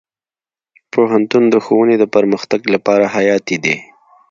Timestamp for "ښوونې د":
1.65-2.03